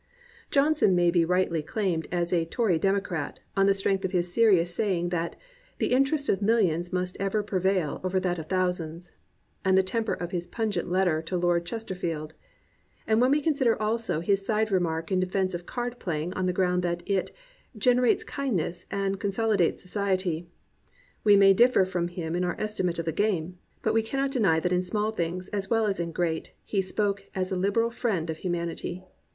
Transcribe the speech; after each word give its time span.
Johnson 0.49 0.95
may 0.95 1.11
be 1.11 1.23
rightly 1.23 1.61
claimed 1.61 2.07
as 2.11 2.33
a 2.33 2.45
Tory 2.45 2.79
Demo 2.79 2.99
crat 3.01 3.37
on 3.55 3.67
the 3.67 3.73
strength 3.75 4.03
of 4.03 4.13
his 4.13 4.33
serious 4.33 4.73
saying 4.73 5.09
that 5.09 5.35
"the 5.77 5.91
interest 5.93 6.27
of 6.27 6.41
millions 6.41 6.91
must 6.91 7.15
ever 7.19 7.43
prevail 7.43 8.01
over 8.03 8.19
that 8.19 8.39
of 8.39 8.47
thousands," 8.47 9.11
and 9.63 9.77
the 9.77 9.83
temper 9.83 10.13
of 10.15 10.31
his 10.31 10.47
pungent 10.47 10.89
letter 10.89 11.21
to 11.21 11.37
Lord 11.37 11.67
Chesterfield. 11.67 12.33
And 13.05 13.21
when 13.21 13.29
we 13.29 13.41
consider 13.43 13.79
also 13.79 14.21
his 14.21 14.43
side 14.43 14.71
remark 14.71 15.11
in 15.11 15.19
defense 15.19 15.53
of 15.53 15.67
card 15.67 15.99
playing 15.99 16.33
on 16.33 16.47
the 16.47 16.51
ground 16.51 16.81
that 16.81 17.03
it 17.07 17.29
"generates 17.77 18.23
kindness 18.23 18.87
and 18.89 19.19
consolidates 19.19 19.83
society," 19.83 20.47
we 21.23 21.37
may 21.37 21.53
differ 21.53 21.85
from 21.85 22.07
him 22.07 22.35
in 22.35 22.43
our 22.43 22.59
estimate 22.59 22.97
of 22.97 23.05
the 23.05 23.11
game, 23.11 23.59
but 23.83 23.93
we 23.93 24.01
cannot 24.01 24.31
deny 24.31 24.59
that 24.59 24.71
in 24.73 24.81
small 24.81 25.11
things 25.11 25.47
as 25.49 25.69
well 25.69 25.85
as 25.85 25.99
in 25.99 26.11
great 26.11 26.53
he 26.65 26.81
spoke 26.81 27.25
as 27.35 27.51
a 27.51 27.55
liberal 27.55 27.91
friend 27.91 28.31
of 28.31 28.37
humanity. 28.39 29.03